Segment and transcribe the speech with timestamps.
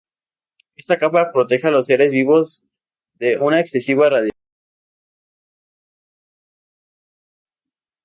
[0.75, 2.63] Esta capa protege a los seres vivos
[3.19, 4.51] de una excesiva radiación ultravioleta.